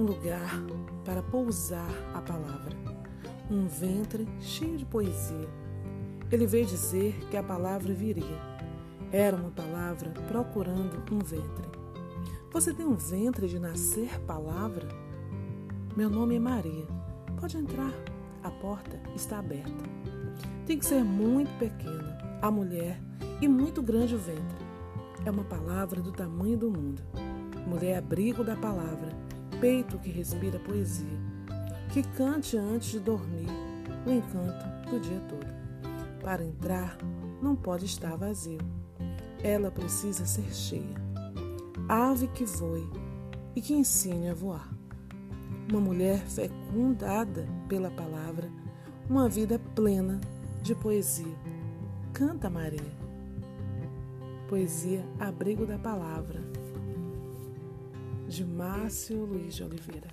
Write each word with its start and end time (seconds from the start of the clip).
lugar 0.00 0.62
para 1.04 1.22
pousar 1.22 1.90
a 2.14 2.20
palavra, 2.20 2.76
um 3.50 3.66
ventre 3.66 4.26
cheio 4.40 4.78
de 4.78 4.86
poesia. 4.86 5.48
Ele 6.30 6.46
veio 6.46 6.64
dizer 6.64 7.14
que 7.30 7.36
a 7.36 7.42
palavra 7.42 7.92
viria. 7.92 8.40
Era 9.10 9.36
uma 9.36 9.50
palavra 9.50 10.10
procurando 10.28 11.02
um 11.12 11.18
ventre. 11.18 11.70
Você 12.50 12.72
tem 12.72 12.86
um 12.86 12.96
ventre 12.96 13.46
de 13.46 13.58
nascer 13.58 14.18
palavra? 14.20 14.88
Meu 15.94 16.08
nome 16.08 16.36
é 16.36 16.40
Maria. 16.40 16.86
Pode 17.38 17.58
entrar. 17.58 17.92
A 18.42 18.50
porta 18.50 18.98
está 19.14 19.38
aberta. 19.38 19.84
Tem 20.66 20.78
que 20.78 20.86
ser 20.86 21.04
muito 21.04 21.50
pequena 21.58 22.18
a 22.40 22.50
mulher 22.50 23.00
e 23.40 23.46
muito 23.46 23.82
grande 23.82 24.14
o 24.14 24.18
ventre. 24.18 24.64
É 25.24 25.30
uma 25.30 25.44
palavra 25.44 26.00
do 26.00 26.10
tamanho 26.10 26.56
do 26.56 26.70
mundo. 26.70 27.02
Mulher 27.66 27.98
abrigo 27.98 28.42
da 28.42 28.56
palavra, 28.56 29.12
peito 29.62 29.96
que 29.96 30.10
respira 30.10 30.58
poesia. 30.58 31.06
Que 31.92 32.02
cante 32.02 32.56
antes 32.56 32.90
de 32.90 32.98
dormir 32.98 33.46
o 34.04 34.10
encanto 34.10 34.90
do 34.90 34.98
dia 34.98 35.20
todo. 35.28 35.46
Para 36.20 36.44
entrar, 36.44 36.98
não 37.40 37.54
pode 37.54 37.84
estar 37.86 38.16
vazio. 38.16 38.58
Ela 39.40 39.70
precisa 39.70 40.26
ser 40.26 40.52
cheia. 40.52 41.00
Ave 41.88 42.26
que 42.26 42.44
voe 42.44 42.90
e 43.54 43.60
que 43.60 43.72
ensine 43.72 44.30
a 44.30 44.34
voar 44.34 44.68
uma 45.70 45.80
mulher 45.80 46.18
fecundada 46.26 47.46
pela 47.68 47.90
palavra, 47.90 48.50
uma 49.08 49.28
vida 49.28 49.60
plena 49.76 50.20
de 50.60 50.74
poesia. 50.74 51.36
Canta, 52.12 52.50
Maria. 52.50 53.00
Poesia 54.48 55.06
Abrigo 55.20 55.64
da 55.64 55.78
Palavra, 55.78 56.42
de 58.32 58.46
Márcio 58.46 59.26
Luiz 59.26 59.56
de 59.56 59.64
Oliveira. 59.64 60.08